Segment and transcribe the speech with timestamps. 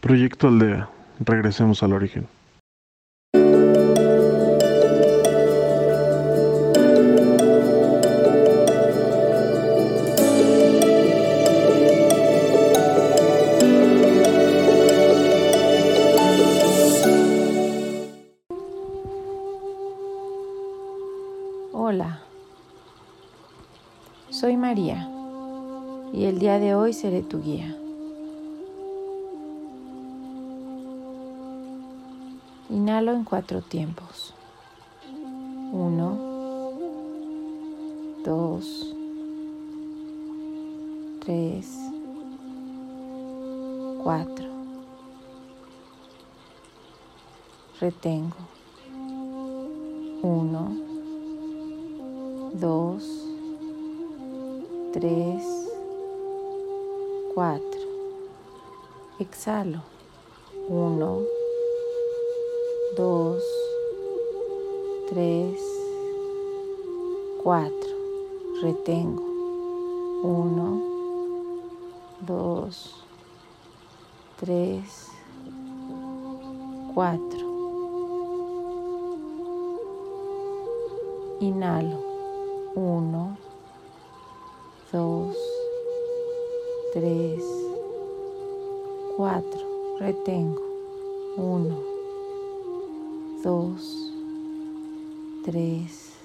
[0.00, 0.88] Proyecto Aldea.
[1.18, 2.28] Regresemos al origen.
[21.72, 22.20] Hola,
[24.30, 25.08] soy María
[26.12, 27.74] y el día de hoy seré tu guía.
[32.70, 34.34] Inhalo en cuatro tiempos.
[35.72, 36.18] Uno,
[38.22, 38.94] dos,
[41.24, 41.74] tres,
[44.02, 44.48] cuatro.
[47.80, 48.36] Retengo.
[50.20, 50.70] Uno,
[52.52, 53.02] dos,
[54.92, 55.42] tres,
[57.34, 57.80] cuatro.
[59.18, 59.80] Exhalo.
[60.68, 61.22] Uno,
[62.96, 63.42] dos,
[65.08, 65.60] tres,
[67.42, 67.90] cuatro.
[68.62, 69.22] Retengo.
[70.22, 70.82] Uno,
[72.20, 73.04] dos,
[74.40, 75.08] tres,
[76.94, 77.46] cuatro.
[81.40, 81.98] Inhalo.
[82.74, 83.36] Uno,
[84.92, 85.36] dos,
[86.92, 87.44] tres,
[89.16, 89.60] cuatro.
[90.00, 90.62] Retengo.
[91.36, 91.97] Uno,
[93.42, 94.12] dos,
[95.44, 96.18] tres,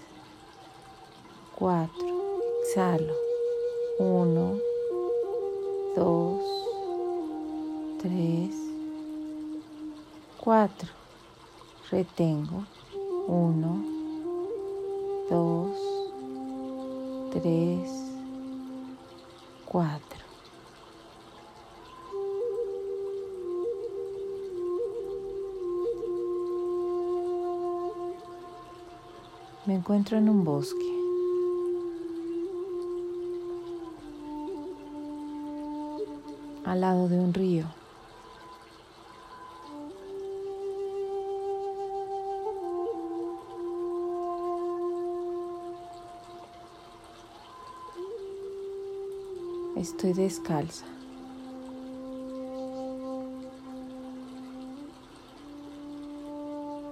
[1.56, 2.08] cuatro.
[2.64, 3.14] Exhalo.
[4.00, 4.58] Uno,
[5.96, 6.42] dos,
[8.02, 8.56] tres,
[10.38, 10.90] cuatro.
[11.92, 12.66] Retengo.
[13.28, 13.84] Uno,
[15.30, 15.78] dos,
[17.32, 17.92] tres,
[19.66, 20.23] cuatro.
[29.66, 30.84] Me encuentro en un bosque.
[36.66, 37.66] Al lado de un río.
[49.78, 50.86] Estoy descalza.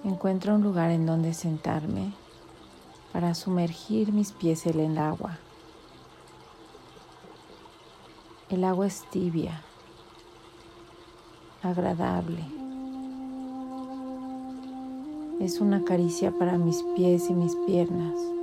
[0.06, 2.14] Encuentro un lugar en donde sentarme
[3.12, 5.38] para sumergir mis pies en el agua.
[8.50, 9.62] El agua es tibia,
[11.62, 12.46] agradable.
[15.40, 18.41] Es una caricia para mis pies y mis piernas.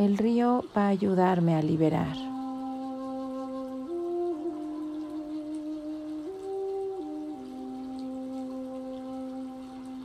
[0.00, 2.16] El río va a ayudarme a liberar.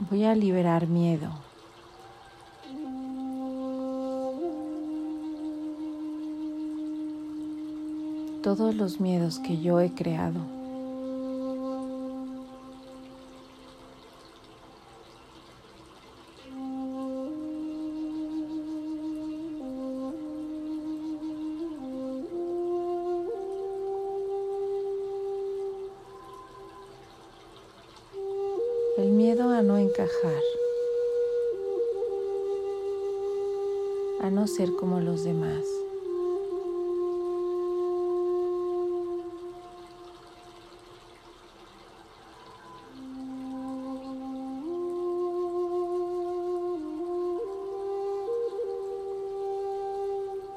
[0.10, 1.30] Voy a liberar miedo.
[8.44, 10.55] Todos los miedos que yo he creado.
[34.22, 35.64] A no ser como los demás.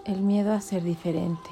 [0.04, 1.50] El miedo a ser diferente.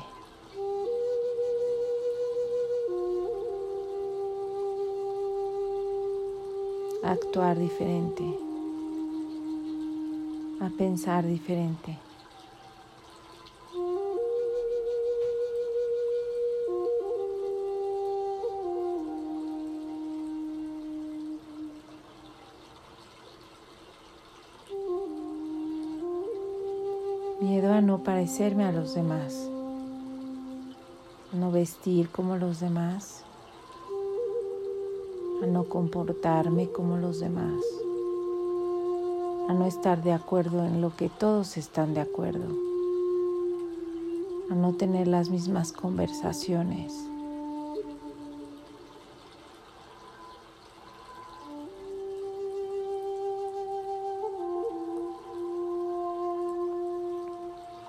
[7.06, 8.24] actuar diferente,
[10.60, 11.98] a pensar diferente.
[27.40, 29.48] Miedo a no parecerme a los demás,
[31.32, 33.24] a no vestir como los demás,
[35.42, 37.62] a no comportarme como los demás,
[39.48, 42.46] a no estar de acuerdo en lo que todos están de acuerdo,
[44.50, 46.92] a no tener las mismas conversaciones.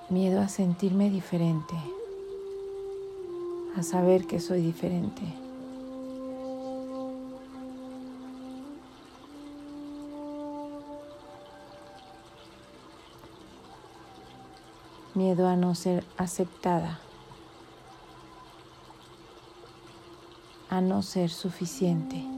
[0.09, 1.75] Miedo a sentirme diferente,
[3.75, 5.46] a saber que soy diferente.
[15.17, 16.99] Miedo a no ser aceptada,
[20.69, 22.36] a no ser suficiente.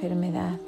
[0.00, 0.58] Enfermedad.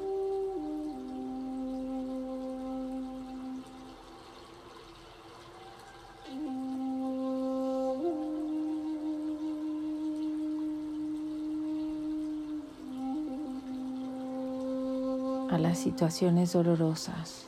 [15.49, 17.45] a las situaciones dolorosas,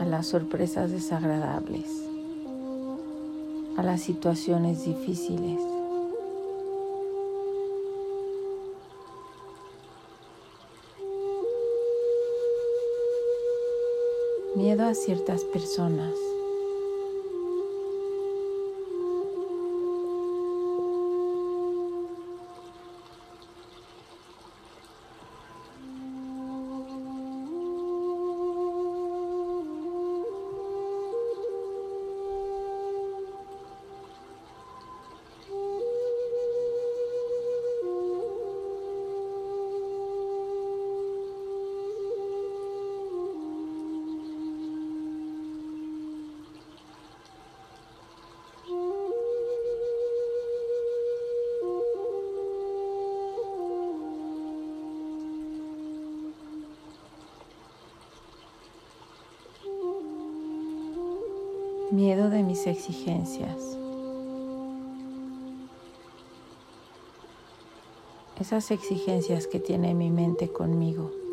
[0.00, 1.88] a las sorpresas desagradables,
[3.78, 5.75] a las situaciones difíciles.
[14.56, 16.14] Miedo a ciertas personas.
[61.92, 63.78] Miedo de mis exigencias.
[68.40, 71.25] Esas exigencias que tiene mi mente conmigo.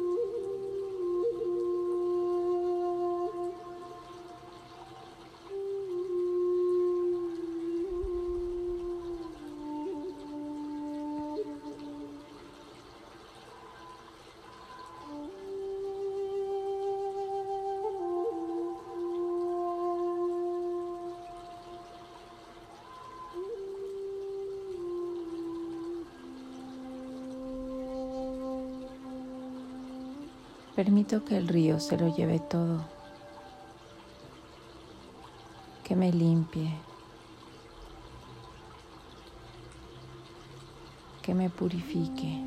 [30.83, 32.83] Permito que el río se lo lleve todo,
[35.81, 36.73] que me limpie,
[41.21, 42.37] que me purifique,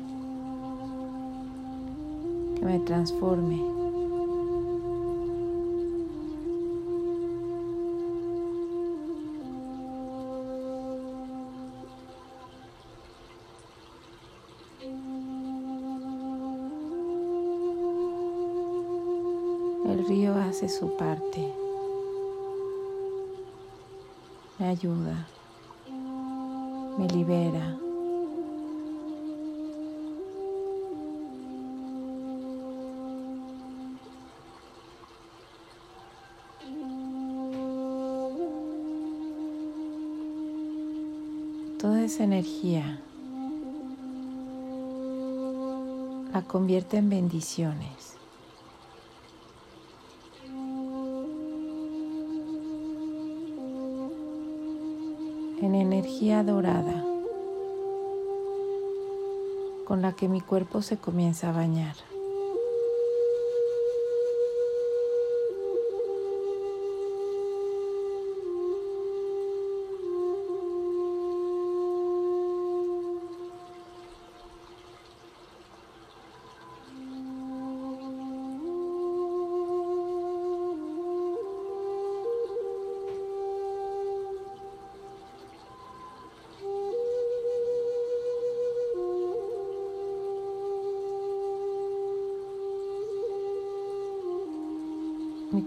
[2.59, 3.86] que me transforme.
[20.77, 21.51] Su parte,
[24.59, 25.27] me ayuda,
[26.99, 27.75] me libera.
[41.79, 42.99] Toda esa energía
[46.33, 48.16] la convierte en bendiciones.
[55.61, 57.03] En energía dorada
[59.85, 61.95] con la que mi cuerpo se comienza a bañar.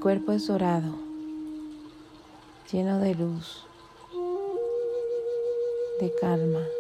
[0.01, 0.95] Cuerpo es dorado,
[2.73, 3.67] lleno de luz,
[6.01, 6.80] de calma.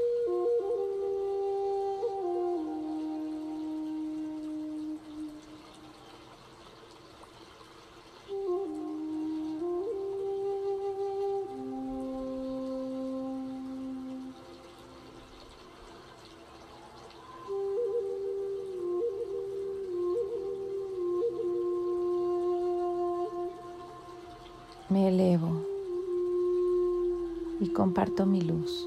[25.08, 25.50] Elevo
[27.58, 28.86] y comparto mi luz.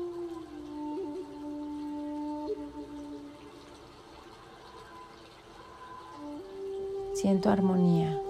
[7.14, 8.22] Siento armonía,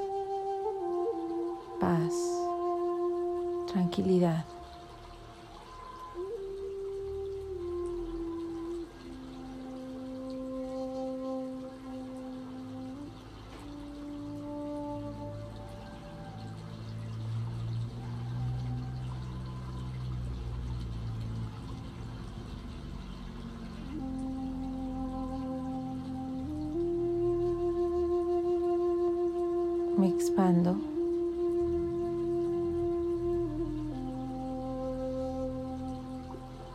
[1.79, 2.13] paz,
[3.67, 4.45] tranquilidad.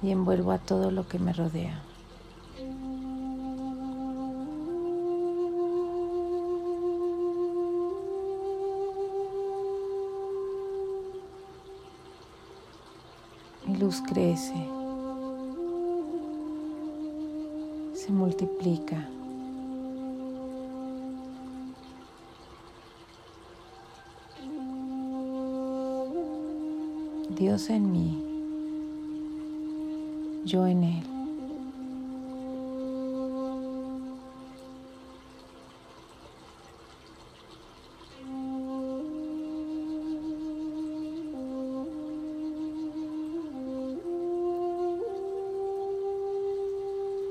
[0.01, 1.83] Y envuelvo a todo lo que me rodea.
[13.67, 14.55] Mi luz crece,
[17.95, 19.18] se multiplica.
[27.39, 28.21] Dios en mí,
[30.45, 31.05] yo en Él.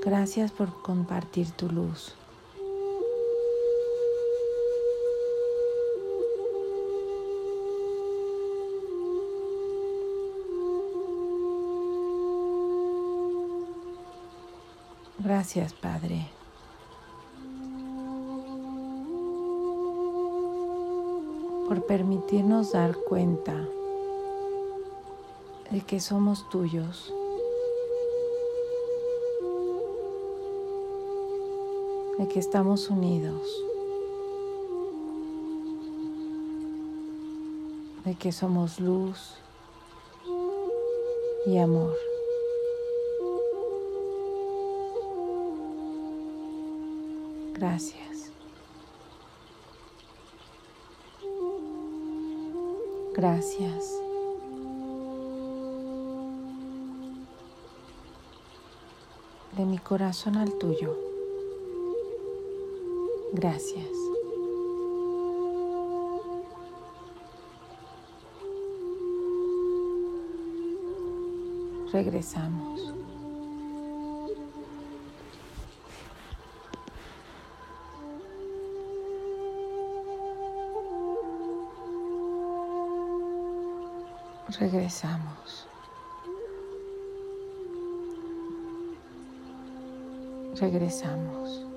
[0.02, 2.17] Gracias por compartir tu luz.
[15.28, 16.26] Gracias, Padre.
[21.68, 23.52] por permitirnos dar cuenta
[25.70, 27.12] de que somos tuyos.
[32.16, 33.42] de que estamos unidos,
[38.04, 39.34] de que somos luz
[41.46, 42.17] y amor.
[47.58, 48.30] Gracias.
[53.14, 53.84] Gracias.
[59.56, 60.96] De mi corazón al tuyo.
[63.32, 63.88] Gracias.
[71.92, 72.97] Regresamos.
[84.60, 85.68] Regresamos.
[90.60, 91.67] Regresamos.